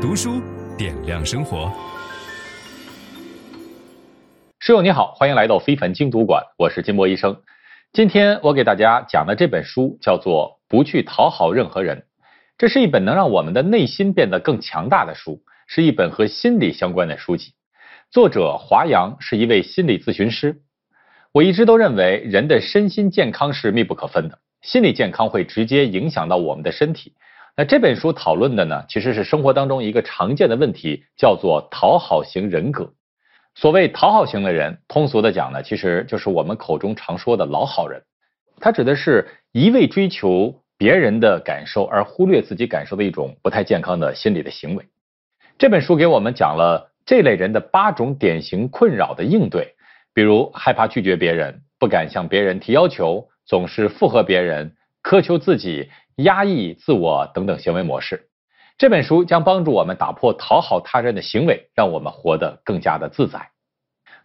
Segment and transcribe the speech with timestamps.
[0.00, 0.40] 读书
[0.78, 1.70] 点亮生活。
[4.58, 7.36] 室友你好，欢迎来到非凡精读馆，我是金波医生。
[7.92, 11.98] 今天我给大家讲的这本书叫做《不去讨好任何人》，
[12.56, 17.52] 这是一本能让我们的内心变得更强大的书，是一本和心理相关的书籍。
[18.10, 20.62] 作者华阳是一位心理咨询师。
[21.30, 27.12] 我一直都认为人的身心健康是密不可分的，心理健康会直接影响到我们的身体。
[27.60, 32.90] 那这本书讨论的呢，其实是生活当中一个常见的问题，叫做讨好型人格。
[33.54, 38.02] 所谓讨好型的人，通俗的讲呢，其实就是我们口中常说的老好人。
[38.60, 44.82] 他指的是一味追求别人的感受，而忽略自己感受的一种不太健康的心理的行为。
[45.58, 49.74] 这本书给我们讲了这类人的八种典型困扰的应对，
[50.14, 55.90] 比如害怕拒绝别人，不敢向别人提要求，总是附和别人，苛求自己。
[56.22, 58.28] 压抑自我等等行为模式，
[58.78, 63.50] 这本书将帮助我们打破讨好他人的行为，让我们活得更加的自在。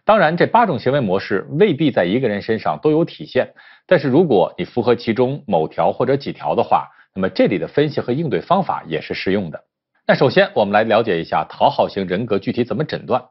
[0.04, 3.52] 当然，这八种行为模式未必在一个人身上都有体现，
[3.86, 9.64] 但是如果你符合其中某条或者几条的话，那么这里的分析和应对方法也是适用的。
[10.06, 13.22] 那首先，我们来了解一下讨好型人格具体怎么诊断。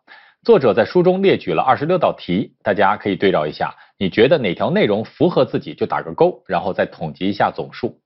[0.44, 7.98] 作者在书中列举了二十六道题，大家可以对照一下，你觉得哪条内容符合自己就打个勾，然后再统计一下总数。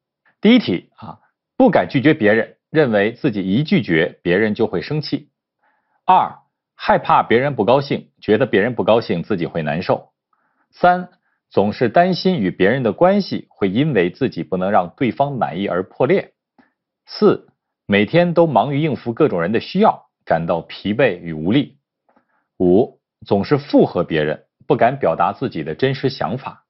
[0.42, 1.20] 第一题啊，
[1.58, 5.30] 不敢拒绝别人，认为自己一拒绝别人就会生气。
[6.06, 6.40] 二，
[6.76, 10.14] 害怕别人不高兴，觉得别人不高兴自己会难受。
[10.72, 11.10] 三，
[11.50, 16.34] 总是担心与别人的关系会因为自己不能让对方满意而破裂。
[17.06, 17.50] 四，
[17.86, 21.80] 每天都忙于应付各种人的需要，感到疲惫与无力。
[22.60, 26.66] 五，总是附和别人，不敢表达自己的真实想法。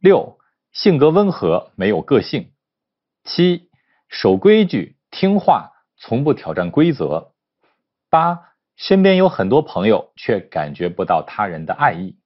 [0.00, 0.38] 六，
[0.72, 2.52] 性格温和，没有个性。
[3.26, 3.68] 七，
[4.08, 7.32] 守规矩、听话，从不挑战规则。
[8.08, 12.16] 八，身边有很多朋友，却感觉不到他人的爱意。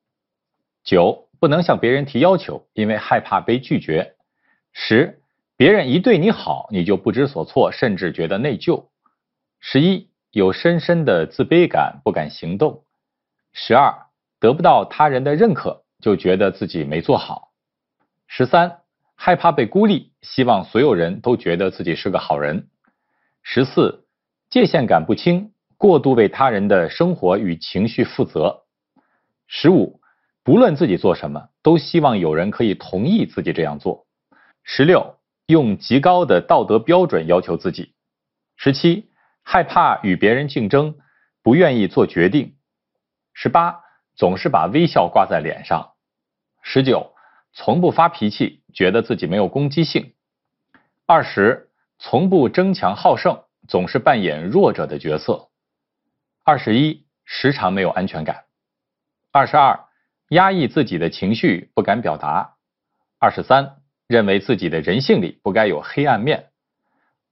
[0.84, 4.14] 九，不能向别人提要求，因为害怕被拒绝。
[4.72, 5.22] 十，
[5.56, 8.88] 别人一对你好，你就不知所措，甚至觉得内疚。
[9.58, 12.84] 十一，有深深的自卑感，不敢行动。
[13.54, 14.06] 十二，
[14.38, 17.52] 得不到他人的认可，就觉得自己没做好。
[18.26, 18.76] 十三。
[19.22, 22.70] 害怕被孤立，希望所有人都觉得自己是个好人。
[23.42, 24.06] 十四，
[24.48, 28.62] 界限感不清，过度为他人的生活与情绪负责。
[29.46, 30.00] 十五，
[30.42, 34.06] 不论自己做什么，都希望有人可以同意自己这样做。
[34.64, 37.92] 十六，用极高的道德标准要求自己。
[38.56, 39.10] 十七，
[39.42, 40.94] 害怕与别人竞争，
[41.42, 42.54] 不愿意做决定。
[43.34, 43.80] 十八，
[44.16, 45.90] 总是把微笑挂在脸上。
[46.62, 47.12] 十九，
[47.52, 50.14] 从不发脾气，觉得自己没有攻击性。
[51.06, 55.48] 二十，从不争强好胜，总是扮演弱者的角色。
[56.44, 58.44] 二十一，时常没有安全感。
[59.32, 59.86] 二十二，
[60.28, 62.54] 压抑自己的情绪，不敢表达。
[63.18, 66.50] 二十三，认为自己的人性里不该有黑暗面。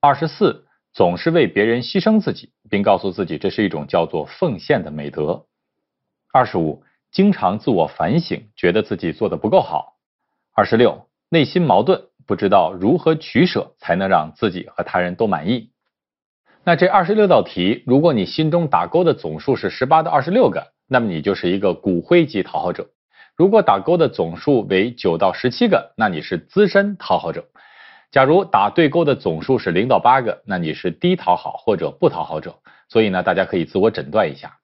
[0.00, 5.47] 二十四，总是为别人牺牲自己，并告诉自己这是一种叫做奉献的美德。
[6.33, 9.97] 二十五，经常自我反省，觉得自己做得不够好。
[10.58, 15.70] 二十六，内心矛盾，不知道如何取舍才能让自己和他人都满意。
[16.64, 22.86] 那这二十六道题，如果你心中打勾的总数是十八到二十六个，那么你就是一个骨灰级讨好者；
[23.36, 27.42] 如果打勾的总数为九到十七个，那你是资深讨好者；
[28.10, 32.56] 假如打对勾的总数是零到八个，那你是低讨好或者不讨好者。
[32.88, 34.58] 所以呢，大家可以自我诊断一下。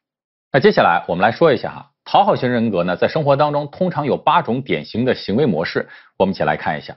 [0.50, 1.93] 那接下来我们来说一下哈。
[2.04, 5.88] 讨好型人格呢，在生活当中通常有八种典型的行为模式，
[6.18, 6.96] 我们一起来看一下。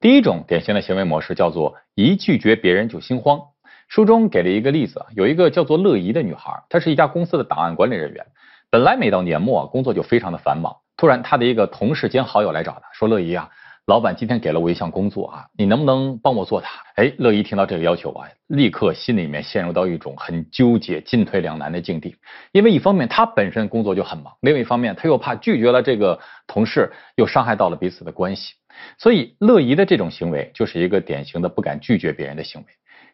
[0.00, 3.40] 第一种典型的行为模式叫做一拒绝别人就心慌。
[3.88, 8.26] 书中给了一个例子，有一个叫做乐怡的女孩，她是一家公司的档案管理人员，
[8.70, 13.48] 本来每到年末工作就非常的繁忙，突然她的一个同事兼好友来找她说：“乐怡啊。”
[13.86, 16.82] 老板今天给了我一项工作啊，你能不能帮我做它？
[16.96, 22.16] 哎，乐怡听到这个要求啊，立刻心里面陷入到一种很纠结、进退两难的境地。
[22.50, 26.18] 因为一方面他本身工作就很忙，另一方面他又怕拒绝了这个
[26.48, 28.54] 同事，又伤害到了彼此的关系。
[28.98, 32.66] 所以乐怡的这种行为就是一个典型的不敢拒绝别人的行为。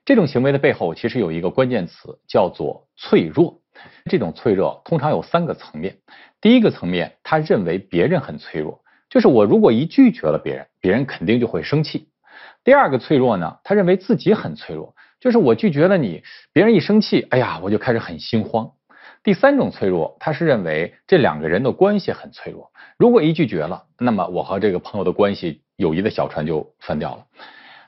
[0.07, 3.61] 这种行为的背后其实有一个关键词叫做脆弱。
[4.07, 5.99] 这种脆弱通常有三个层面。
[6.41, 8.82] 第一个层面，他认为别人很脆弱。
[9.13, 12.09] 就是我如果一拒绝了别人，别人肯定就会生气。
[12.65, 18.71] 第二个脆弱呢，他认为自己很脆弱，就是我拒绝了你，别人一生气，哎呀，我就开始很心慌。
[19.23, 27.27] 第三种脆弱，他是认为这两个人的关系很脆弱，如果一拒绝了，那么我和这个朋友的关系，友谊的小船就翻掉了。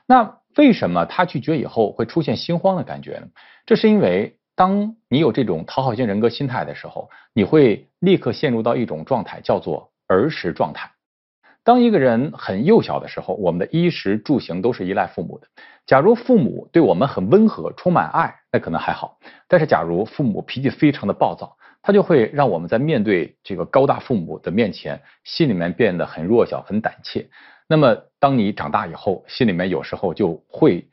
[0.05, 3.27] 那为什么他拒绝以后会出现心慌的感觉呢？
[3.65, 10.91] 这是因为当你有这种讨好型人格心态的时候，你会立刻陷入到一种状态，叫做儿时状态。
[11.65, 15.47] 当一个人很幼小的时候，我们的衣食住行都是依赖父母的。
[15.87, 19.17] 假如父母对我们很温和，充满爱，那可能还好。
[19.47, 27.27] 但是假如父母脾气非常的暴躁，他就会让我们在面对这个高大父母的面前，心里面变得很弱小、很胆怯。
[27.67, 30.87] 那么，当你长大以后，心里面有时候就会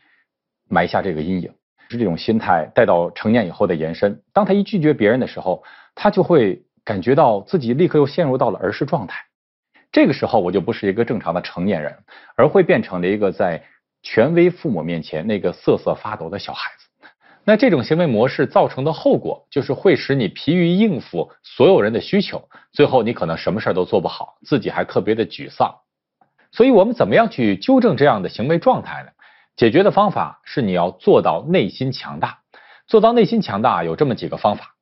[0.70, 1.52] 埋下这个阴影，
[1.90, 4.22] 是这种心态带到成年以后的延伸。
[4.32, 5.62] 当他一拒绝别人的时候，
[5.94, 9.22] 他就会感觉到自己立刻又陷入到了儿时状态。
[9.93, 11.94] 这个时候，我就不是一个正常的成年人，
[12.35, 13.62] 而会变成了一个在
[14.03, 16.89] 权威父母面前那个瑟瑟发抖的小孩子。
[17.44, 25.75] 那这种行为模式造成的后果，就是会使你疲于应付所有人的需求，最后你可能什么事儿都做不好，自己还特别的沮丧。
[26.53, 29.11] 所以我们怎么样去纠正这样的行为状态呢？
[29.56, 32.39] 解决的方法是你要做到内心强大。
[32.87, 34.75] 做到内心强大有这么几个方法。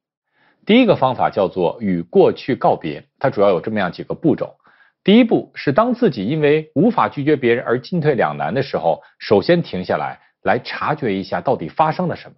[0.67, 4.55] 第一个方法叫做与过去告别，它主要有这么样几个步骤。
[5.03, 12.37] 第一步是当自己因为无法拒绝别人而进退两难的时候，首先停下来，来察觉一下到底发生了什么。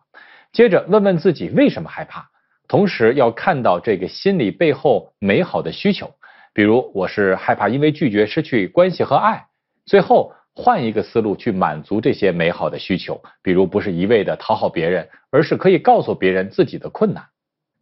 [0.52, 2.28] 接着问问自己为什么害怕，
[2.68, 6.14] 同时要看到这个心理背后美好的需求。
[6.54, 9.46] 比如我是害怕因为拒绝失去关系和爱，
[9.86, 17.24] 最后换一个思路去满足这些美好的需求，比如不是一味的讨好别人，而是可以告诉别人自己的困难。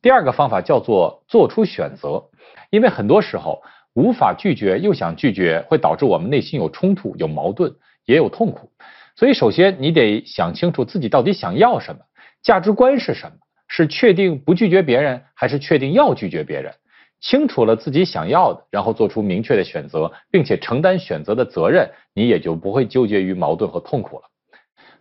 [0.00, 2.25] 第二个方法叫做做出选择，
[2.71, 3.62] 因为很多时候
[3.95, 7.75] 无法拒绝又想拒绝，会导致我们内心有冲突、有矛盾，
[8.07, 8.71] 也有痛苦。
[9.17, 12.01] 所以首先你得想清楚自己到底想要什么，
[12.43, 13.37] 价值观是什么，
[13.69, 16.73] 是确定不拒绝别人，还是确定要拒绝别人？
[17.21, 24.23] 清楚了自己想要的，然后做出明确的选择，并且承担选择的责任，你也就不会纠结于矛盾和痛苦了。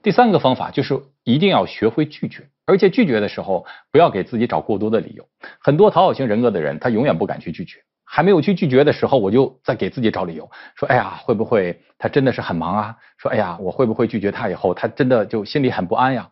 [0.02, 5.26] 第三个方法就是一定要学会拒绝，而且拒绝的时候不要给自己找过多的理由。
[5.62, 7.80] 很多讨好型人格的人，他永远不敢去拒绝，
[8.12, 16.28] 还没有去拒绝的时候，我就在给自己找理由，说：“哎呀，会不会他真的是很忙啊？”说：“哎呀，我会不会拒绝他以后，他真的就心里很不安呀？”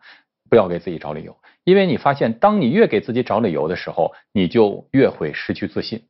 [0.50, 1.36] 不要给自己找理由。
[1.62, 6.02] 因为你发现，当你越给自己找理由的时候，你就越会失去自信。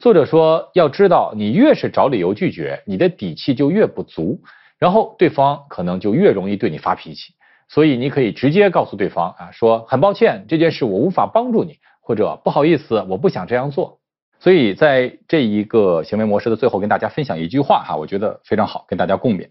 [0.00, 4.40] 作者说，要知道，你越是找理由拒绝，你的底气就越不足，
[4.78, 7.34] 然后对方可能就越容易对你发脾气。
[7.68, 14.00] 所以，你可以直接告诉对方啊，说很抱歉，这件事我无法帮助你，或者不好意思，我不想这样做。
[14.42, 19.48] 所以在这一个行为模式的最后，跟大家分享一句话哈，我觉得非常好，跟大家共勉。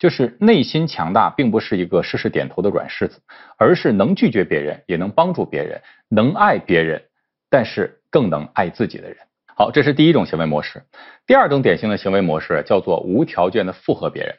[0.00, 3.20] 就是内心强大，并不是一个事事点头的软柿子，
[3.56, 7.00] 而是能拒绝别人，也能帮助别人，能爱别人，
[7.48, 9.16] 但是更能爱自己的人。
[9.54, 10.82] 好，这是第一种行为模式。
[11.24, 14.34] 第二种典型的行为模式叫做无条件的附和别人。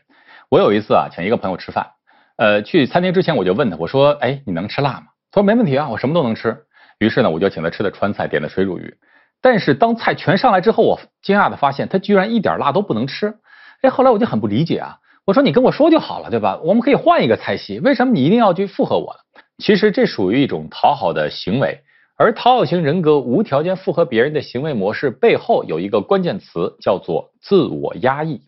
[0.49, 1.91] 我有一次啊，请一个朋友吃饭，
[2.35, 5.05] 呃，去餐厅之前我就问他，我说，哎，你能吃辣吗？
[5.31, 6.65] 他说没问题啊，我什么都能吃。
[6.99, 8.93] 于是呢，我就请他吃的川菜，点的水煮鱼。
[9.43, 13.35] 但是当菜全上来之后，我惊讶的发现他居然一点辣都不能吃。
[13.81, 14.97] 哎，后来我就很不理解啊。
[15.25, 16.59] 我说你跟我说就好了，对吧？
[16.63, 19.41] 我们可以换一个菜系，为什么你一定要去附和我呢？
[19.57, 21.81] 其实这属于一种讨好的行为，
[22.17, 28.41] 而讨好型人格无条件附和别人的行为模式背后有一个关键词，叫做自我压抑。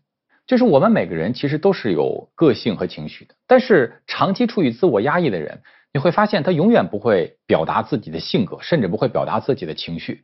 [0.47, 5.61] 就是我们每个人其实都是有个性和情绪的，但是长期处于自我压抑的人，
[5.93, 10.23] 你会发现他永远不会表达自己的性格，甚至不会表达自己的情绪。